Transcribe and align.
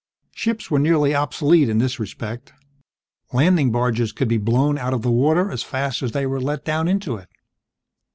Ships 0.33 0.71
were 0.71 0.79
nearly 0.79 1.13
obsolete 1.13 1.69
in 1.69 1.77
this 1.77 1.99
respect. 1.99 2.53
Landing 3.33 3.71
barges 3.71 4.11
could 4.13 4.27
be 4.27 4.39
blown 4.39 4.79
out 4.79 4.95
of 4.95 5.03
the 5.03 5.11
water 5.11 5.51
as 5.51 5.61
fast 5.61 6.01
as 6.01 6.11
they 6.11 6.25
were 6.25 6.41
let 6.41 6.65
down 6.65 6.87
into 6.87 7.17
it. 7.17 7.29